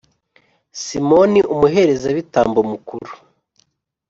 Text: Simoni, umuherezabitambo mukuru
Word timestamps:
Simoni, 0.81 1.39
umuherezabitambo 1.53 2.59
mukuru 2.71 3.11